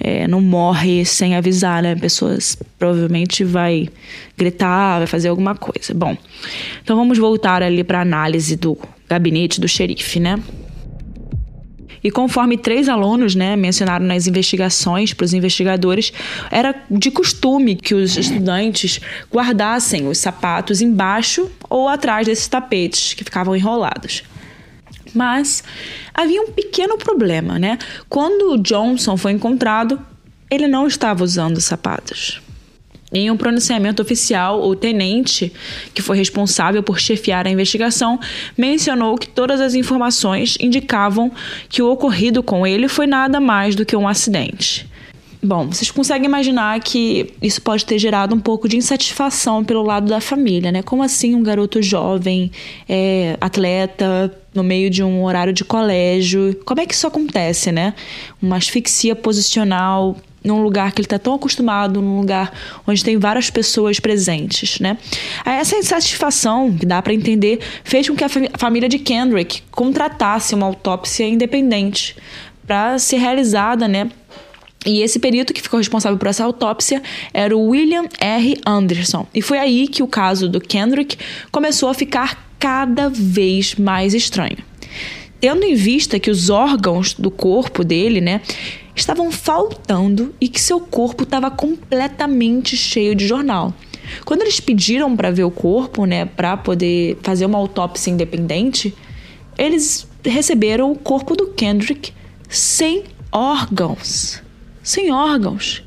é, 0.00 0.26
não 0.26 0.40
morre 0.40 1.04
sem 1.04 1.36
avisar, 1.36 1.82
né? 1.82 1.94
Pessoas 1.94 2.56
provavelmente 2.78 3.44
vai 3.44 3.88
gritar, 4.36 4.98
vai 4.98 5.06
fazer 5.06 5.28
alguma 5.28 5.54
coisa. 5.54 5.92
Bom, 5.92 6.16
então 6.82 6.96
vamos 6.96 7.18
voltar 7.18 7.62
ali 7.62 7.84
para 7.84 7.98
a 7.98 8.02
análise 8.02 8.56
do 8.56 8.78
gabinete 9.06 9.60
do 9.60 9.68
xerife, 9.68 10.18
né? 10.18 10.42
E 12.02 12.10
conforme 12.10 12.56
três 12.56 12.88
alunos 12.88 13.34
né, 13.34 13.56
mencionaram 13.56 14.06
nas 14.06 14.26
investigações 14.26 15.12
para 15.12 15.24
os 15.24 15.34
investigadores, 15.34 16.12
era 16.50 16.74
de 16.90 17.10
costume 17.10 17.76
que 17.76 17.94
os 17.94 18.16
estudantes 18.16 19.00
guardassem 19.30 20.08
os 20.08 20.16
sapatos 20.16 20.80
embaixo 20.80 21.50
ou 21.68 21.88
atrás 21.88 22.26
desses 22.26 22.48
tapetes 22.48 23.12
que 23.12 23.22
ficavam 23.22 23.54
enrolados. 23.54 24.22
Mas 25.14 25.62
havia 26.14 26.42
um 26.42 26.52
pequeno 26.52 26.96
problema, 26.96 27.58
né? 27.58 27.78
Quando 28.08 28.52
o 28.52 28.58
Johnson 28.58 29.16
foi 29.16 29.32
encontrado, 29.32 30.00
ele 30.50 30.66
não 30.66 30.86
estava 30.86 31.24
usando 31.24 31.60
sapatos. 31.60 32.40
Em 33.12 33.28
um 33.28 33.36
pronunciamento 33.36 34.00
oficial, 34.00 34.62
o 34.62 34.76
tenente, 34.76 35.52
que 35.92 36.00
foi 36.00 36.16
responsável 36.16 36.80
por 36.80 37.00
chefiar 37.00 37.44
a 37.44 37.50
investigação, 37.50 38.20
mencionou 38.56 39.18
que 39.18 39.28
todas 39.28 39.60
as 39.60 39.74
informações 39.74 40.56
indicavam 40.60 41.32
que 41.68 41.82
o 41.82 41.90
ocorrido 41.90 42.40
com 42.40 42.64
ele 42.64 42.86
foi 42.86 43.08
nada 43.08 43.40
mais 43.40 43.74
do 43.74 43.84
que 43.84 43.96
um 43.96 44.06
acidente. 44.06 44.89
Bom, 45.42 45.68
vocês 45.68 45.90
conseguem 45.90 46.26
imaginar 46.26 46.78
que 46.80 47.32
isso 47.40 47.62
pode 47.62 47.86
ter 47.86 47.98
gerado 47.98 48.34
um 48.34 48.40
pouco 48.40 48.68
de 48.68 48.76
insatisfação 48.76 49.64
pelo 49.64 49.82
lado 49.82 50.06
da 50.06 50.20
família, 50.20 50.70
né? 50.70 50.82
Como 50.82 51.02
assim 51.02 51.34
um 51.34 51.42
garoto 51.42 51.80
jovem, 51.80 52.52
é, 52.86 53.38
atleta, 53.40 54.36
no 54.54 54.62
meio 54.62 54.90
de 54.90 55.02
um 55.02 55.24
horário 55.24 55.52
de 55.52 55.64
colégio? 55.64 56.54
Como 56.66 56.82
é 56.82 56.86
que 56.86 56.92
isso 56.92 57.06
acontece, 57.06 57.72
né? 57.72 57.94
Uma 58.42 58.56
asfixia 58.56 59.16
posicional 59.16 60.14
num 60.44 60.62
lugar 60.62 60.92
que 60.92 61.00
ele 61.00 61.06
está 61.06 61.18
tão 61.18 61.34
acostumado, 61.34 62.02
num 62.02 62.18
lugar 62.18 62.52
onde 62.86 63.02
tem 63.02 63.16
várias 63.18 63.48
pessoas 63.48 63.98
presentes, 63.98 64.78
né? 64.78 64.98
Essa 65.44 65.76
insatisfação, 65.76 66.76
que 66.76 66.84
dá 66.84 67.00
para 67.00 67.14
entender, 67.14 67.60
fez 67.82 68.06
com 68.06 68.14
que 68.14 68.24
a 68.24 68.28
família 68.58 68.90
de 68.90 68.98
Kendrick 68.98 69.62
contratasse 69.70 70.54
uma 70.54 70.66
autópsia 70.66 71.26
independente 71.26 72.14
para 72.66 72.98
ser 72.98 73.16
realizada, 73.16 73.88
né? 73.88 74.10
E 74.86 75.02
esse 75.02 75.18
perito 75.18 75.52
que 75.52 75.60
ficou 75.60 75.78
responsável 75.78 76.16
por 76.16 76.28
essa 76.28 76.44
autópsia 76.44 77.02
era 77.34 77.54
o 77.54 77.68
William 77.68 78.06
R. 78.18 78.58
Anderson. 78.64 79.26
E 79.34 79.42
foi 79.42 79.58
aí 79.58 79.86
que 79.86 80.02
o 80.02 80.06
caso 80.06 80.48
do 80.48 80.60
Kendrick 80.60 81.18
começou 81.52 81.90
a 81.90 81.94
ficar 81.94 82.48
cada 82.58 83.10
vez 83.10 83.74
mais 83.74 84.14
estranho. 84.14 84.56
Tendo 85.38 85.64
em 85.64 85.74
vista 85.74 86.18
que 86.18 86.30
os 86.30 86.48
órgãos 86.48 87.14
do 87.14 87.30
corpo 87.30 87.84
dele, 87.84 88.20
né, 88.20 88.40
estavam 88.96 89.30
faltando 89.30 90.34
e 90.40 90.48
que 90.48 90.60
seu 90.60 90.80
corpo 90.80 91.24
estava 91.24 91.50
completamente 91.50 92.76
cheio 92.76 93.14
de 93.14 93.26
jornal. 93.26 93.74
Quando 94.24 94.42
eles 94.42 94.60
pediram 94.60 95.14
para 95.14 95.30
ver 95.30 95.44
o 95.44 95.50
corpo, 95.50 96.06
né, 96.06 96.24
para 96.24 96.56
poder 96.56 97.18
fazer 97.22 97.44
uma 97.44 97.58
autópsia 97.58 98.10
independente, 98.10 98.94
eles 99.58 100.08
receberam 100.24 100.90
o 100.90 100.98
corpo 100.98 101.36
do 101.36 101.48
Kendrick 101.48 102.12
sem 102.48 103.04
órgãos 103.30 104.42
sem 104.90 105.12
órgãos. 105.12 105.82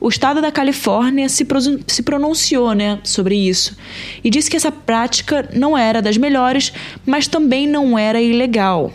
O 0.00 0.08
estado 0.08 0.40
da 0.40 0.50
Califórnia 0.50 1.28
se, 1.28 1.46
se 1.86 2.02
pronunciou 2.02 2.72
né, 2.72 2.98
sobre 3.04 3.34
isso 3.34 3.76
e 4.22 4.30
disse 4.30 4.50
que 4.50 4.56
essa 4.56 4.72
prática 4.72 5.48
não 5.54 5.76
era 5.76 6.00
das 6.00 6.16
melhores, 6.16 6.72
mas 7.04 7.26
também 7.26 7.66
não 7.66 7.98
era 7.98 8.20
ilegal, 8.20 8.92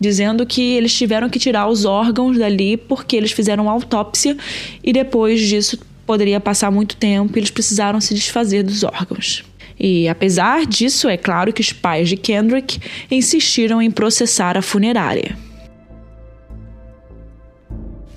dizendo 0.00 0.44
que 0.44 0.60
eles 0.60 0.94
tiveram 0.94 1.28
que 1.28 1.38
tirar 1.38 1.68
os 1.68 1.84
órgãos 1.84 2.38
dali 2.38 2.76
porque 2.76 3.16
eles 3.16 3.32
fizeram 3.32 3.68
autópsia 3.68 4.36
e 4.82 4.92
depois 4.92 5.40
disso 5.40 5.78
poderia 6.04 6.40
passar 6.40 6.70
muito 6.70 6.96
tempo 6.96 7.36
e 7.36 7.40
eles 7.40 7.50
precisaram 7.50 8.00
se 8.00 8.14
desfazer 8.14 8.62
dos 8.62 8.82
órgãos. 8.82 9.44
E 9.78 10.08
apesar 10.08 10.64
disso, 10.64 11.08
é 11.08 11.16
claro 11.16 11.52
que 11.52 11.60
os 11.60 11.72
pais 11.72 12.08
de 12.08 12.16
Kendrick 12.16 12.78
insistiram 13.10 13.82
em 13.82 13.90
processar 13.90 14.56
a 14.56 14.62
funerária. 14.62 15.45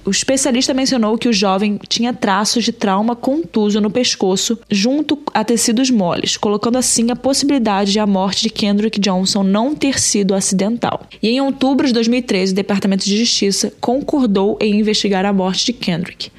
O 0.10 0.12
especialista 0.12 0.74
mencionou 0.74 1.20
que 1.20 1.30
o 1.30 1.34
jovem 1.34 1.80
tinha 1.88 2.12
traços 2.12 2.64
de 2.64 2.72
trauma 2.72 3.16
contuso 3.16 3.80
no 3.80 3.92
pescoço, 3.92 4.58
junto 4.68 5.20
a 5.32 5.44
tecidos 5.44 5.92
moles, 5.92 6.36
colocando 6.36 6.80
assim 6.80 7.12
a 7.12 7.16
possibilidade 7.16 7.92
de 7.92 8.00
a 8.00 8.08
morte 8.08 8.42
de 8.42 8.50
Kendrick 8.50 9.00
Johnson 9.00 9.44
não 9.44 9.76
ter 9.76 10.00
sido 10.00 10.34
acidental. 10.34 11.06
E 11.22 11.30
em 11.30 11.40
outubro 11.42 11.86
de 11.86 11.94
2013, 11.94 12.54
o 12.54 12.56
Departamento 12.56 13.06
de 13.06 13.20
Justiça 13.20 13.72
concordou 13.80 14.58
em 14.60 14.80
investigar 14.80 15.26
a 15.26 15.32
morte 15.32 15.68
de 15.68 15.74
Kendrick. 15.74 16.32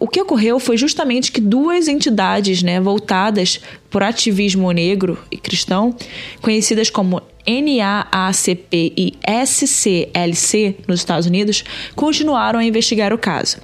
O 0.00 0.08
que 0.08 0.22
ocorreu 0.22 0.58
foi 0.58 0.78
justamente 0.78 1.30
que 1.30 1.40
duas 1.42 1.86
entidades 1.86 2.62
né, 2.62 2.80
voltadas 2.80 3.60
por 3.90 4.02
ativismo 4.02 4.70
negro 4.70 5.18
e 5.30 5.36
cristão, 5.36 5.94
conhecidas 6.40 6.90
como 6.90 7.22
NAACP 7.46 8.92
e 8.96 9.14
SCLC 9.26 10.76
nos 10.86 11.00
Estados 11.00 11.26
Unidos 11.26 11.64
continuaram 11.94 12.58
a 12.58 12.64
investigar 12.64 13.12
o 13.12 13.18
caso. 13.18 13.56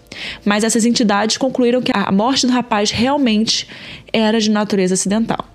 Mas 0.45 0.65
essas 0.65 0.87
entidades 0.87 1.37
concluíram 1.37 1.83
que 1.83 1.93
a 1.95 2.11
morte 2.11 2.47
do 2.47 2.53
rapaz 2.53 2.91
realmente 2.91 3.69
era 4.13 4.41
de 4.41 4.51
natureza 4.51 4.95
acidental. 4.95 5.47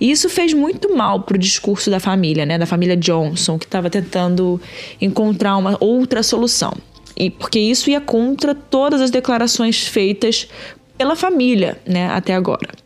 E 0.00 0.10
isso 0.10 0.28
fez 0.28 0.52
muito 0.52 0.96
mal 0.96 1.20
para 1.22 1.36
o 1.36 1.38
discurso 1.38 1.90
da 1.90 2.00
família, 2.00 2.44
né, 2.44 2.58
da 2.58 2.66
família 2.66 2.96
Johnson, 2.96 3.58
que 3.58 3.66
estava 3.66 3.88
tentando 3.90 4.60
encontrar 5.00 5.56
uma 5.56 5.76
outra 5.80 6.22
solução. 6.22 6.72
E 7.16 7.30
porque 7.30 7.60
isso 7.60 7.90
ia 7.90 8.00
contra 8.00 8.54
todas 8.54 9.00
as 9.00 9.10
declarações 9.10 9.86
feitas 9.86 10.48
pela 10.96 11.14
família, 11.14 11.78
né, 11.86 12.08
até 12.08 12.34
agora. 12.34 12.79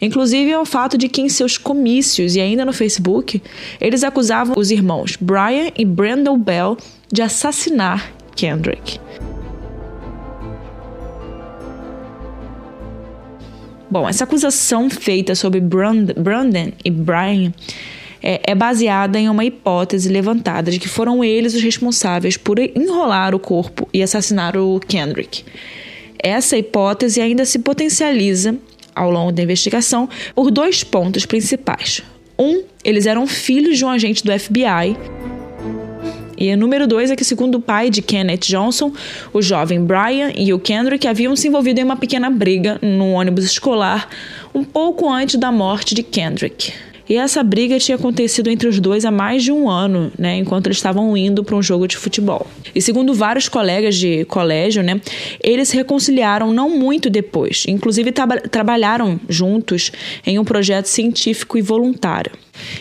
Inclusive 0.00 0.52
ao 0.52 0.64
fato 0.64 0.96
de 0.96 1.08
que 1.08 1.20
em 1.20 1.28
seus 1.28 1.58
comícios 1.58 2.34
e 2.34 2.40
ainda 2.40 2.64
no 2.64 2.72
Facebook, 2.72 3.42
eles 3.80 4.02
acusavam 4.02 4.54
os 4.56 4.70
irmãos 4.70 5.16
Brian 5.20 5.70
e 5.76 5.84
Brandon 5.84 6.38
Bell 6.38 6.76
de 7.12 7.22
assassinar 7.22 8.12
Kendrick. 8.34 8.98
Bom, 13.90 14.08
essa 14.08 14.22
acusação 14.22 14.88
feita 14.88 15.34
sobre 15.34 15.60
Brand 15.60 16.12
Brandon 16.12 16.70
e 16.84 16.90
Brian 16.90 17.52
é, 18.22 18.40
é, 18.44 18.54
baseada 18.54 19.18
em 19.18 19.28
uma 19.28 19.44
hipótese 19.44 20.08
levantada 20.08 20.70
de 20.70 20.78
que 20.78 20.88
foram 20.88 21.24
eles 21.24 21.54
os 21.54 21.62
responsáveis 21.62 22.36
por 22.36 22.58
enrolar 22.58 23.34
o 23.34 23.38
corpo 23.38 23.88
e 23.92 24.02
assassinar 24.02 24.56
o 24.56 24.78
Kendrick. 24.78 25.42
Essa 26.22 26.56
hipótese 26.56 27.20
ainda 27.20 27.44
se 27.44 27.58
potencializa 27.58 28.54
ao 28.94 29.10
longo 29.10 29.32
da 29.32 29.42
investigação 29.42 30.08
por 30.34 30.50
dois 30.50 30.82
pontos 30.84 31.26
principais. 31.26 32.02
Um 32.38 32.62
eles 32.84 33.06
eram 33.06 33.26
filhos 33.26 33.78
de 33.78 33.84
um 33.84 33.88
agente 33.88 34.24
do 34.24 34.38
FBI. 34.38 34.96
E 36.36 36.50
o 36.54 36.56
número 36.56 36.86
dois 36.86 37.10
é 37.10 37.16
que, 37.16 37.24
segundo 37.24 37.56
o 37.56 37.60
pai 37.60 37.90
de 37.90 38.00
Kenneth 38.00 38.46
Johnson, 38.46 38.92
o 39.30 39.42
jovem 39.42 39.84
Brian 39.84 40.32
e 40.34 40.54
o 40.54 40.58
Kendrick 40.58 41.06
haviam 41.06 41.36
se 41.36 41.48
envolvido 41.48 41.80
em 41.80 41.84
uma 41.84 41.96
pequena 41.96 42.30
briga 42.30 42.78
no 42.80 43.12
ônibus 43.12 43.44
escolar 43.44 44.08
um 44.54 44.64
pouco 44.64 45.06
antes 45.10 45.38
da 45.38 45.52
morte 45.52 45.94
de 45.94 46.02
Kendrick. 46.02 46.72
E 47.10 47.16
essa 47.16 47.42
briga 47.42 47.76
tinha 47.80 47.96
acontecido 47.96 48.48
entre 48.48 48.68
os 48.68 48.78
dois 48.78 49.04
há 49.04 49.10
mais 49.10 49.42
de 49.42 49.50
um 49.50 49.68
ano, 49.68 50.12
né, 50.16 50.36
enquanto 50.36 50.68
eles 50.68 50.76
estavam 50.76 51.16
indo 51.16 51.42
para 51.42 51.56
um 51.56 51.62
jogo 51.62 51.88
de 51.88 51.96
futebol. 51.96 52.46
E 52.72 52.80
segundo 52.80 53.12
vários 53.12 53.48
colegas 53.48 53.96
de 53.96 54.24
colégio, 54.26 54.80
né, 54.80 55.00
eles 55.42 55.70
se 55.70 55.76
reconciliaram 55.76 56.52
não 56.52 56.70
muito 56.70 57.10
depois. 57.10 57.64
Inclusive 57.66 58.12
tra 58.12 58.28
trabalharam 58.42 59.18
juntos 59.28 59.90
em 60.24 60.38
um 60.38 60.44
projeto 60.44 60.86
científico 60.86 61.58
e 61.58 61.62
voluntário. 61.62 62.30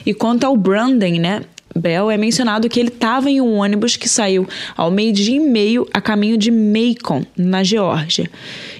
E 0.05 0.13
quanto 0.13 0.43
ao 0.43 0.55
Brandon, 0.55 1.19
né, 1.19 1.41
Bell 1.75 2.11
é 2.11 2.17
mencionado 2.17 2.69
que 2.69 2.79
ele 2.79 2.89
estava 2.89 3.31
em 3.31 3.41
um 3.41 3.55
ônibus 3.55 3.95
que 3.95 4.07
saiu 4.07 4.47
ao 4.77 4.91
meio-dia 4.91 5.37
e 5.37 5.39
meio 5.39 5.87
a 5.91 5.99
caminho 5.99 6.37
de 6.37 6.51
Macon, 6.51 7.23
na 7.35 7.63
Geórgia, 7.63 8.29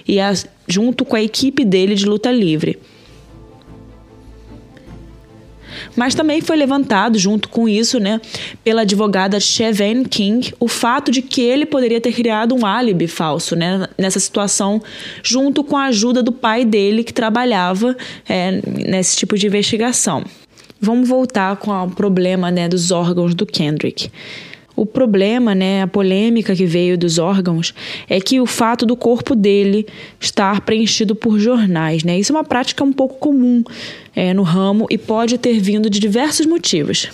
e 0.06 0.20
a, 0.20 0.32
junto 0.68 1.04
com 1.04 1.16
a 1.16 1.22
equipe 1.22 1.64
dele 1.64 1.96
de 1.96 2.06
luta 2.06 2.30
livre. 2.30 2.78
Mas 5.96 6.14
também 6.14 6.40
foi 6.40 6.56
levantado, 6.56 7.18
junto 7.18 7.48
com 7.48 7.68
isso, 7.68 7.98
né, 7.98 8.20
pela 8.62 8.82
advogada 8.82 9.40
Cheven 9.40 10.04
King, 10.04 10.52
o 10.58 10.68
fato 10.68 11.10
de 11.10 11.22
que 11.22 11.40
ele 11.40 11.66
poderia 11.66 12.00
ter 12.00 12.12
criado 12.12 12.54
um 12.54 12.64
álibi 12.64 13.06
falso 13.06 13.56
né, 13.56 13.88
nessa 13.98 14.20
situação, 14.20 14.82
junto 15.22 15.64
com 15.64 15.76
a 15.76 15.84
ajuda 15.84 16.22
do 16.22 16.32
pai 16.32 16.64
dele, 16.64 17.04
que 17.04 17.12
trabalhava 17.12 17.96
é, 18.28 18.60
nesse 18.66 19.16
tipo 19.16 19.36
de 19.36 19.46
investigação. 19.46 20.24
Vamos 20.80 21.08
voltar 21.08 21.56
com 21.56 21.70
o 21.70 21.90
problema 21.90 22.50
né, 22.50 22.68
dos 22.68 22.90
órgãos 22.90 23.34
do 23.34 23.44
Kendrick. 23.44 24.10
O 24.80 24.86
problema, 24.86 25.54
né, 25.54 25.82
a 25.82 25.86
polêmica 25.86 26.56
que 26.56 26.64
veio 26.64 26.96
dos 26.96 27.18
órgãos, 27.18 27.74
é 28.08 28.18
que 28.18 28.40
o 28.40 28.46
fato 28.46 28.86
do 28.86 28.96
corpo 28.96 29.34
dele 29.34 29.86
estar 30.18 30.62
preenchido 30.62 31.14
por 31.14 31.38
jornais, 31.38 32.02
né? 32.02 32.18
Isso 32.18 32.32
é 32.32 32.34
uma 32.34 32.44
prática 32.44 32.82
um 32.82 32.90
pouco 32.90 33.16
comum 33.18 33.62
é, 34.16 34.32
no 34.32 34.42
ramo 34.42 34.86
e 34.88 34.96
pode 34.96 35.36
ter 35.36 35.60
vindo 35.60 35.90
de 35.90 36.00
diversos 36.00 36.46
motivos. 36.46 37.10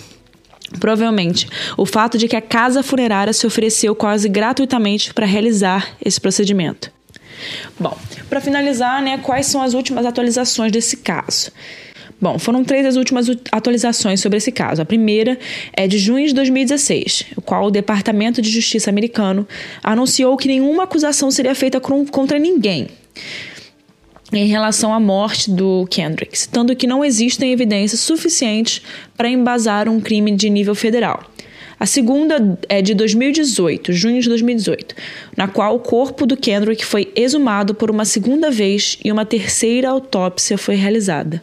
Provavelmente, 0.79 1.49
o 1.75 1.85
fato 1.85 2.17
de 2.17 2.29
que 2.29 2.37
a 2.37 2.41
casa 2.41 2.81
funerária 2.81 3.33
se 3.33 3.45
ofereceu 3.45 3.93
quase 3.93 4.29
gratuitamente 4.29 5.13
para 5.13 5.25
realizar 5.25 5.89
esse 6.01 6.21
procedimento. 6.21 6.89
Bom, 7.77 7.97
para 8.29 8.39
finalizar, 8.39 9.03
né, 9.03 9.17
quais 9.17 9.45
são 9.45 9.61
as 9.61 9.73
últimas 9.73 10.05
atualizações 10.05 10.71
desse 10.71 10.95
caso? 10.95 11.51
Bom, 12.19 12.39
foram 12.39 12.63
três 12.63 12.85
as 12.85 12.95
últimas 12.95 13.27
atualizações 13.51 14.19
sobre 14.19 14.37
esse 14.37 14.51
caso. 14.51 14.81
A 14.81 14.85
primeira 14.85 15.37
é 15.73 15.87
de 15.87 15.99
junho 15.99 16.27
de 16.27 16.33
2016, 16.33 17.25
o 17.35 17.41
qual 17.41 17.65
o 17.65 17.71
Departamento 17.71 18.41
de 18.41 18.49
Justiça 18.49 18.89
americano 18.89 19.47
anunciou 19.83 20.35
que 20.35 20.47
nenhuma 20.47 20.83
acusação 20.83 21.29
seria 21.29 21.53
feita 21.53 21.79
contra 21.79 22.39
ninguém 22.39 22.87
em 24.33 24.47
relação 24.47 24.93
à 24.93 24.99
morte 24.99 25.49
do 25.49 25.87
Kendrick, 25.89 26.37
citando 26.37 26.75
que 26.75 26.87
não 26.87 27.05
existem 27.05 27.53
evidências 27.53 28.01
suficientes 28.01 28.81
para 29.15 29.29
embasar 29.29 29.87
um 29.87 30.01
crime 30.01 30.35
de 30.35 30.49
nível 30.49 30.75
federal. 30.75 31.23
A 31.79 31.85
segunda 31.85 32.57
é 32.67 32.81
de 32.81 32.95
2018, 32.95 33.93
junho 33.93 34.19
de 34.19 34.27
2018, 34.27 34.95
na 35.35 35.47
qual 35.47 35.75
o 35.75 35.79
corpo 35.79 36.25
do 36.25 36.35
Kendrick 36.35 36.83
foi 36.83 37.11
exumado 37.15 37.75
por 37.75 37.91
uma 37.91 38.03
segunda 38.03 38.49
vez 38.49 38.97
e 39.05 39.11
uma 39.11 39.25
terceira 39.25 39.89
autópsia 39.89 40.57
foi 40.57 40.75
realizada. 40.75 41.41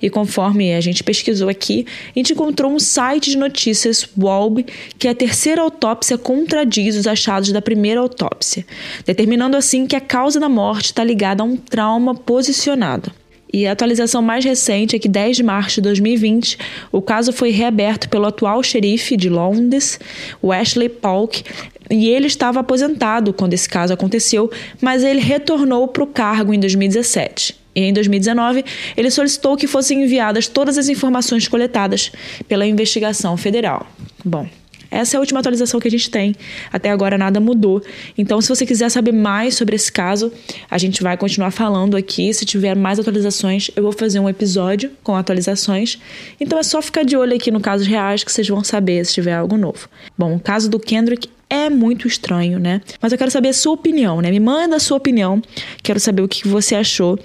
E 0.00 0.10
conforme 0.10 0.74
a 0.74 0.80
gente 0.80 1.02
pesquisou 1.02 1.48
aqui, 1.48 1.86
a 2.14 2.18
gente 2.18 2.32
encontrou 2.32 2.70
um 2.70 2.78
site 2.78 3.30
de 3.30 3.38
notícias, 3.38 4.08
Walb, 4.16 4.64
que 4.98 5.08
a 5.08 5.14
terceira 5.14 5.62
autópsia 5.62 6.18
contradiz 6.18 6.96
os 6.96 7.06
achados 7.06 7.52
da 7.52 7.62
primeira 7.62 8.00
autópsia, 8.00 8.66
determinando 9.04 9.56
assim 9.56 9.86
que 9.86 9.96
a 9.96 10.00
causa 10.00 10.40
da 10.40 10.48
morte 10.48 10.86
está 10.86 11.04
ligada 11.04 11.42
a 11.42 11.46
um 11.46 11.56
trauma 11.56 12.14
posicionado. 12.14 13.12
E 13.52 13.66
a 13.66 13.72
atualização 13.72 14.20
mais 14.20 14.44
recente 14.44 14.96
é 14.96 14.98
que 14.98 15.08
10 15.08 15.36
de 15.36 15.42
março 15.42 15.76
de 15.76 15.82
2020, 15.82 16.58
o 16.90 17.00
caso 17.00 17.32
foi 17.32 17.50
reaberto 17.50 18.08
pelo 18.08 18.26
atual 18.26 18.62
xerife 18.62 19.16
de 19.16 19.28
Londres, 19.28 20.00
Wesley 20.42 20.88
Polk, 20.88 21.42
e 21.90 22.08
ele 22.08 22.26
estava 22.26 22.60
aposentado 22.60 23.32
quando 23.32 23.54
esse 23.54 23.68
caso 23.68 23.94
aconteceu, 23.94 24.50
mas 24.80 25.04
ele 25.04 25.20
retornou 25.20 25.86
para 25.88 26.02
o 26.02 26.06
cargo 26.06 26.52
em 26.52 26.58
2017. 26.58 27.65
Em 27.76 27.92
2019, 27.92 28.64
ele 28.96 29.10
solicitou 29.10 29.54
que 29.54 29.66
fossem 29.66 30.02
enviadas 30.02 30.48
todas 30.48 30.78
as 30.78 30.88
informações 30.88 31.46
coletadas 31.46 32.10
pela 32.48 32.66
investigação 32.66 33.36
federal. 33.36 33.86
Bom, 34.24 34.48
essa 34.90 35.14
é 35.14 35.18
a 35.18 35.20
última 35.20 35.40
atualização 35.40 35.78
que 35.78 35.88
a 35.88 35.90
gente 35.90 36.10
tem. 36.10 36.34
Até 36.72 36.90
agora 36.90 37.18
nada 37.18 37.38
mudou. 37.38 37.82
Então, 38.16 38.40
se 38.40 38.48
você 38.48 38.64
quiser 38.64 38.88
saber 38.88 39.12
mais 39.12 39.54
sobre 39.54 39.76
esse 39.76 39.90
caso, 39.92 40.32
a 40.70 40.78
gente 40.78 41.02
vai 41.02 41.16
continuar 41.16 41.50
falando 41.50 41.96
aqui. 41.96 42.32
Se 42.32 42.46
tiver 42.46 42.74
mais 42.74 42.98
atualizações, 42.98 43.70
eu 43.76 43.82
vou 43.82 43.92
fazer 43.92 44.20
um 44.20 44.28
episódio 44.28 44.90
com 45.02 45.14
atualizações. 45.14 45.98
Então 46.40 46.58
é 46.58 46.62
só 46.62 46.80
ficar 46.80 47.04
de 47.04 47.16
olho 47.16 47.36
aqui 47.36 47.50
no 47.50 47.60
Casos 47.60 47.86
Reais 47.86 48.24
que 48.24 48.32
vocês 48.32 48.48
vão 48.48 48.64
saber 48.64 49.04
se 49.04 49.12
tiver 49.12 49.34
algo 49.34 49.56
novo. 49.56 49.88
Bom, 50.16 50.34
o 50.34 50.40
caso 50.40 50.70
do 50.70 50.78
Kendrick 50.78 51.28
é 51.48 51.70
muito 51.70 52.08
estranho, 52.08 52.58
né? 52.58 52.80
Mas 53.00 53.12
eu 53.12 53.18
quero 53.18 53.30
saber 53.30 53.48
a 53.48 53.52
sua 53.52 53.72
opinião, 53.72 54.20
né? 54.20 54.30
Me 54.30 54.40
manda 54.40 54.76
a 54.76 54.80
sua 54.80 54.96
opinião, 54.96 55.40
quero 55.82 56.00
saber 56.00 56.22
o 56.22 56.28
que 56.28 56.46
você 56.46 56.74
achou. 56.74 57.18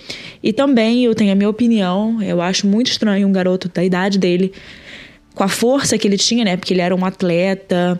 E 0.44 0.54
também 0.54 1.06
eu 1.06 1.16
tenho 1.16 1.32
a 1.32 1.36
minha 1.36 1.50
opinião, 1.50 2.22
eu 2.22 2.42
acho 2.42 2.68
muito 2.68 2.92
estranho 2.92 3.28
um 3.28 3.32
garoto 3.32 3.70
da 3.70 3.84
idade 3.84 4.20
dele, 4.20 4.54
com 5.34 5.44
a 5.44 5.48
força 5.48 5.98
que 5.98 6.08
ele 6.08 6.18
tinha, 6.18 6.46
né? 6.46 6.56
Porque 6.56 6.74
ele 6.74 6.82
era 6.82 6.96
um 6.96 7.04
atleta, 7.04 8.00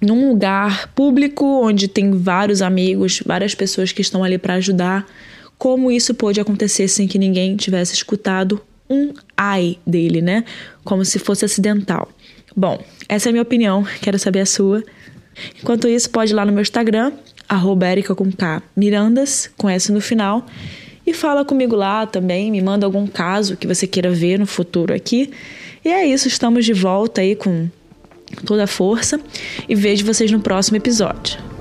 num 0.00 0.28
lugar 0.30 0.92
público 0.94 1.44
onde 1.44 1.88
tem 1.88 2.10
vários 2.12 2.62
amigos, 2.62 3.22
várias 3.24 3.54
pessoas 3.54 3.92
que 3.92 4.02
estão 4.02 4.24
ali 4.24 4.38
para 4.38 4.54
ajudar. 4.54 5.06
Como 5.58 5.90
isso 5.90 6.14
pôde 6.14 6.40
acontecer 6.40 6.88
sem 6.88 7.06
que 7.06 7.18
ninguém 7.18 7.56
tivesse 7.56 7.94
escutado 7.94 8.60
um 8.88 9.12
ai 9.36 9.78
dele, 9.86 10.20
né? 10.20 10.44
Como 10.84 11.04
se 11.04 11.18
fosse 11.18 11.44
acidental. 11.44 12.10
Bom, 12.56 12.82
essa 13.08 13.28
é 13.28 13.30
a 13.30 13.32
minha 13.32 13.42
opinião, 13.42 13.84
quero 14.00 14.18
saber 14.18 14.40
a 14.40 14.46
sua. 14.46 14.82
Enquanto 15.60 15.88
isso, 15.88 16.10
pode 16.10 16.32
ir 16.32 16.34
lá 16.34 16.44
no 16.44 16.52
meu 16.52 16.62
Instagram, 16.62 17.12
arroba 17.48 17.86
com 18.16 18.30
K 18.32 18.62
Mirandas, 18.76 19.50
com 19.56 19.68
S 19.68 19.92
no 19.92 20.00
final, 20.00 20.46
e 21.06 21.12
fala 21.12 21.44
comigo 21.44 21.76
lá 21.76 22.06
também, 22.06 22.50
me 22.50 22.62
manda 22.62 22.86
algum 22.86 23.06
caso 23.06 23.56
que 23.56 23.66
você 23.66 23.86
queira 23.86 24.10
ver 24.10 24.38
no 24.38 24.46
futuro 24.46 24.94
aqui. 24.94 25.30
E 25.84 25.88
é 25.88 26.06
isso, 26.06 26.28
estamos 26.28 26.64
de 26.64 26.72
volta 26.72 27.20
aí 27.20 27.36
com 27.36 27.68
toda 28.46 28.64
a 28.64 28.66
força 28.66 29.20
e 29.68 29.74
vejo 29.74 30.04
vocês 30.04 30.30
no 30.30 30.40
próximo 30.40 30.76
episódio. 30.76 31.53